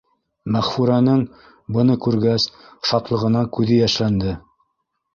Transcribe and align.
Мәғфүрәнең, 0.53 1.21
быны 1.77 1.99
күргәс, 2.07 2.49
шатлығынан 2.93 3.55
күҙе 3.59 3.81
йәшләнде. 3.81 4.39